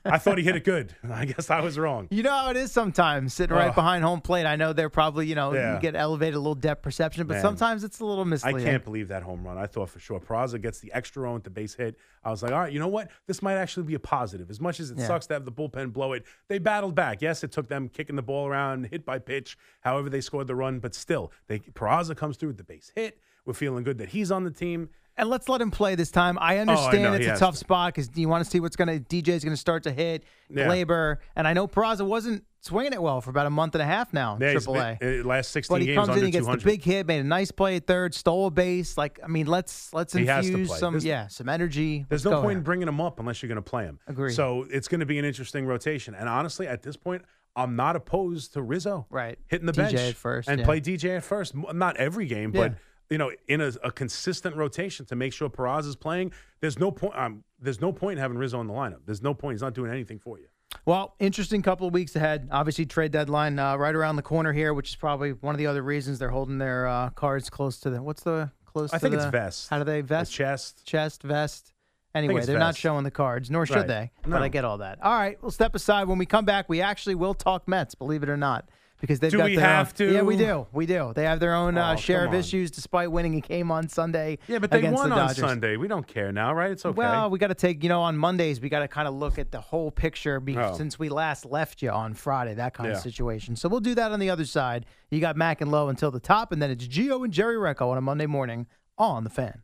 I 0.05 0.19
thought 0.19 0.39
he 0.39 0.45
hit 0.45 0.57
it 0.57 0.65
good. 0.65 0.95
I 1.11 1.25
guess 1.25 1.51
I 1.51 1.61
was 1.61 1.79
wrong. 1.79 2.09
You 2.11 2.23
know 2.23 2.31
how 2.31 2.51
it 2.51 2.57
is 2.57 2.73
sometimes 2.73 3.35
sitting 3.35 3.55
right 3.57 3.75
behind 3.75 4.05
home 4.05 4.21
plate. 4.21 4.47
I 4.47 4.57
know 4.57 4.73
they're 4.73 4.91
probably, 4.91 5.27
you 5.27 5.35
know, 5.35 5.53
Yeah. 5.55 5.75
you 5.75 5.81
get 5.81 5.95
elevated 5.97 6.35
a 6.35 6.39
little 6.39 6.55
depth 6.55 6.83
perception, 6.83 7.27
but 7.27 7.35
Man. 7.35 7.43
sometimes 7.43 7.85
it's 7.85 8.01
a 8.01 8.05
little 8.05 8.25
misleading. 8.25 8.61
I 8.67 8.71
can't 8.71 8.85
believe 8.85 9.09
that 9.09 9.23
home 9.23 9.45
run. 9.47 9.59
I 9.59 9.67
thought 9.67 9.89
for 9.91 9.99
sure 10.01 10.21
Peraza 10.21 10.61
gets 10.61 10.81
the 10.81 10.93
extra 10.93 11.23
run 11.23 11.35
with 11.35 11.45
the 11.45 11.51
base 11.51 11.75
hit. 11.75 11.97
I 12.25 12.31
was 12.31 12.43
like, 12.43 12.53
all 12.53 12.59
right, 12.61 12.73
you 12.73 12.79
know 12.79 12.89
what? 12.89 13.11
This 13.27 13.43
might 13.43 13.55
actually 13.57 13.85
be 13.87 13.95
a 13.95 13.99
positive. 14.01 14.51
As 14.51 14.61
much 14.61 14.81
as 14.81 14.91
it 14.91 14.99
Yeah. 14.99 15.07
sucks 15.07 15.27
to 15.29 15.35
have 15.35 15.45
the 15.45 15.53
bullpen 15.53 15.93
blow 15.93 16.13
it, 16.13 16.25
they 16.49 16.59
battled 16.59 16.95
back. 16.95 17.23
Yes, 17.23 17.43
it 17.45 17.53
took 17.53 17.69
them 17.69 17.89
kicking 17.89 18.17
the 18.17 18.23
ball 18.23 18.47
around, 18.47 18.85
hit 18.87 19.05
by 19.05 19.19
pitch, 19.19 19.57
however 19.81 20.11
they 20.11 20.21
scored 20.21 20.47
the 20.47 20.55
run, 20.55 20.79
but 20.81 20.95
still, 20.95 21.33
they 21.49 21.59
Peraza 21.61 22.17
comes 22.17 22.37
through 22.37 22.49
with 22.51 22.59
the 22.59 22.65
base 22.65 22.93
hit. 22.95 23.19
We're 23.47 23.55
feeling 23.55 23.85
good 23.85 23.99
that 23.99 24.11
he's 24.11 24.31
on 24.31 24.45
the 24.45 24.51
team. 24.51 24.91
And 25.21 25.29
let's 25.31 25.49
let 25.49 25.61
him 25.61 25.71
play 25.71 25.95
this 25.95 26.11
time. 26.11 26.39
I 26.41 26.59
understand 26.59 27.03
know, 27.03 27.13
it's 27.13 27.27
a 27.27 27.31
has 27.31 27.39
tough 27.39 27.55
to. 27.55 27.59
spot 27.61 27.95
because 27.95 28.11
you 28.15 28.29
want 28.29 28.45
to 28.45 28.51
see 28.51 28.59
what's 28.61 28.77
going 28.77 28.89
to 28.89 28.99
DJ's 28.99 29.45
going 29.45 29.53
to 29.55 29.57
start 29.61 29.83
to 29.85 29.93
hit 29.93 30.25
Yeah. 30.49 30.67
Gleyber, 30.67 31.19
and 31.37 31.47
I 31.47 31.53
know 31.53 31.69
Peraza 31.69 32.07
wasn't 32.07 32.45
swinging 32.63 32.93
it 32.93 33.01
well 33.03 33.21
for 33.21 33.31
about 33.31 33.47
a 33.47 33.51
month 33.51 33.75
and 33.75 33.81
a 33.83 33.87
half 33.87 34.13
now. 34.13 34.37
Yeah, 34.41 34.53
Triple 34.53 34.77
A. 34.77 34.99
uh, 35.03 35.25
last 35.25 35.51
16 35.53 35.75
But 35.75 35.81
he 35.83 35.87
games 35.89 36.07
comes 36.07 36.19
in, 36.19 36.25
he 36.27 36.31
gets 36.31 36.45
200. 36.47 36.61
the 36.61 36.65
big 36.65 36.83
hit, 36.83 37.07
made 37.07 37.21
a 37.21 37.25
nice 37.25 37.51
play 37.51 37.77
at 37.77 37.87
third, 37.87 38.15
stole 38.15 38.47
a 38.47 38.51
base. 38.51 38.97
Like 38.99 39.21
I 39.23 39.29
mean, 39.29 39.47
let's 39.47 39.93
let's 39.95 40.13
He 40.13 40.27
has 40.27 40.47
to 40.47 40.53
infuse 40.53 40.79
some 40.79 40.95
There's- 40.95 41.05
yeah 41.05 41.27
some 41.29 41.49
energy. 41.49 42.05
There's 42.09 42.25
Let's 42.25 42.35
no 42.35 42.43
point 42.43 42.59
in 42.59 42.63
bringing 42.65 42.89
him 42.89 43.01
up 43.01 43.21
unless 43.21 43.43
you're 43.43 43.49
going 43.49 43.57
to 43.57 43.63
play 43.63 43.85
him. 43.85 43.99
Agree. 44.07 44.33
So 44.33 44.67
it's 44.71 44.89
going 44.89 45.01
to 45.01 45.07
be 45.07 45.19
an 45.19 45.25
interesting 45.25 45.67
rotation. 45.67 46.15
And 46.15 46.29
honestly, 46.29 46.67
at 46.67 46.83
this 46.83 46.97
point, 46.97 47.23
I'm 47.57 47.77
not 47.77 47.97
opposed 47.97 48.53
to 48.55 48.63
Rizzo. 48.63 49.07
Right. 49.11 49.39
Hitting 49.49 49.67
the 49.67 49.73
DJ 49.73 49.77
bench 49.77 49.95
at 49.97 50.15
first, 50.17 50.49
and 50.49 50.61
yeah. 50.61 50.65
play 50.67 50.81
DJ 50.81 51.17
at 51.17 51.25
first. 51.25 51.55
Not 51.55 51.97
every 51.97 52.27
game, 52.27 52.53
but 52.53 52.73
Yeah. 52.73 52.79
You 53.11 53.19
know, 53.19 53.31
in 53.49 53.61
a, 53.61 53.73
a 53.83 53.91
consistent 53.91 54.57
rotation 54.57 55.05
to 55.07 55.17
make 55.17 55.33
sure 55.33 55.51
Peraz 55.51 55.85
is 55.87 55.97
playing. 55.97 56.33
There's 56.61 56.79
no 56.79 56.91
point. 56.93 57.15
Um, 57.17 57.45
there's 57.61 57.81
no 57.81 57.93
point 57.93 58.19
in 58.19 58.23
having 58.23 58.39
Rizzo 58.39 58.61
in 58.61 58.69
the 58.69 58.73
lineup. 58.73 59.01
There's 59.05 59.21
no 59.23 59.35
point. 59.35 59.55
He's 59.55 59.63
not 59.63 59.75
doing 59.75 59.91
anything 59.91 60.19
for 60.21 60.39
you. 60.39 60.47
Well, 60.87 61.15
interesting 61.19 61.61
couple 61.63 61.89
of 61.89 61.93
weeks 61.93 62.15
ahead. 62.15 62.49
Obviously, 62.53 62.87
trade 62.87 63.11
deadline 63.11 63.59
uh, 63.59 63.77
right 63.77 63.95
around 63.95 64.17
the 64.17 64.23
corner 64.23 64.53
here, 64.53 64.73
which 64.73 64.91
is 64.91 64.97
probably 64.97 65.33
one 65.33 65.55
of 65.55 65.59
the 65.59 65.67
other 65.67 65.83
reasons 65.83 66.21
they're 66.21 66.31
holding 66.31 66.59
their 66.59 66.87
uh, 66.87 67.11
cards 67.11 67.51
close 67.51 67.81
to 67.81 67.91
the. 67.91 68.01
What's 68.01 68.23
the 68.23 68.53
close? 68.65 68.93
I 68.93 68.97
to 68.99 69.01
think 69.01 69.15
it's 69.17 69.25
the- 69.25 69.31
vest. 69.33 69.69
How 69.69 69.79
do 69.79 69.85
they 69.85 70.01
The 70.01 70.07
vest? 70.07 70.33
chest. 70.33 70.87
chest, 70.87 71.23
vest. 71.25 71.73
Anyway, 72.15 72.45
they're 72.45 72.59
not 72.59 72.77
showing 72.77 73.05
the 73.05 73.11
cards, 73.11 73.51
nor 73.51 73.67
should 73.67 73.77
Right. 73.77 73.87
they. 73.87 74.11
No. 74.27 74.33
But 74.37 74.43
I 74.43 74.49
get 74.49 74.65
all 74.65 74.79
that. 74.79 74.99
All 75.03 75.13
right, 75.13 75.41
we'll 75.43 75.53
step 75.53 75.75
aside. 75.77 76.09
When 76.09 76.19
we 76.19 76.27
come 76.27 76.45
back, 76.45 76.69
we 76.69 76.81
actually 76.81 77.15
will 77.15 77.35
talk 77.35 77.69
Mets, 77.69 77.95
believe 77.95 78.25
it 78.25 78.29
or 78.29 78.37
not, 78.37 78.69
because 79.01 79.19
they've 79.21 79.31
Do 79.31 79.39
got 79.39 79.45
we 79.47 79.57
their 79.57 79.65
own- 79.67 79.71
have 79.77 79.95
to? 79.95 80.13
Yeah, 80.13 80.23
we 80.23 80.37
do. 80.37 80.67
We 80.73 80.87
do. 80.87 81.13
They 81.15 81.25
have 81.25 81.41
their 81.41 81.55
own 81.55 81.77
uh, 81.79 81.95
Oh, 81.95 81.97
share 82.01 82.27
of 82.27 82.35
issues, 82.35 82.71
despite 82.71 83.11
winning 83.11 83.35
a 83.37 83.41
game 83.41 83.71
on 83.71 83.89
Sunday. 83.89 84.39
Yeah, 84.47 84.59
but 84.59 84.71
they 84.71 84.83
won 84.91 85.11
the 85.11 85.17
on 85.17 85.35
Sunday. 85.35 85.77
We 85.77 85.89
don't 85.89 86.07
care 86.07 86.31
now, 86.33 86.53
right? 86.55 86.71
It's 86.71 86.85
okay. 86.85 86.97
Well, 86.97 87.31
we 87.31 87.39
got 87.39 87.49
to 87.49 87.55
take, 87.55 87.83
you 87.83 87.89
know, 87.89 88.03
on 88.03 88.17
Mondays, 88.17 88.61
we 88.61 88.69
got 88.69 88.81
to 88.81 88.89
kind 88.89 89.09
of 89.09 89.15
look 89.15 89.39
at 89.39 89.51
the 89.51 89.61
whole 89.61 89.91
picture 89.91 90.41
Oh. 90.57 90.77
since 90.77 90.99
we 90.99 91.09
last 91.09 91.45
left 91.47 91.83
you 91.83 91.91
on 91.91 92.15
Friday, 92.15 92.55
that 92.55 92.75
kind 92.75 92.91
Yeah. 92.91 92.97
of 92.97 93.03
situation. 93.03 93.57
So 93.57 93.69
we'll 93.69 93.81
do 93.81 93.95
that 93.95 94.13
on 94.13 94.21
the 94.21 94.31
other 94.31 94.45
side. 94.45 94.87
You 95.11 95.21
got 95.21 95.37
Mac 95.37 95.61
and 95.61 95.71
Low 95.73 95.89
until 95.89 96.11
the 96.11 96.21
top, 96.21 96.53
and 96.53 96.61
then 96.63 96.71
it's 96.71 96.87
Gio 96.87 97.25
and 97.25 97.33
Jerry 97.33 97.57
Recco 97.57 97.89
on 97.91 97.99
a 97.99 98.01
Monday 98.03 98.27
morning 98.27 98.67
on 98.99 99.25
the 99.25 99.31
fan. 99.31 99.59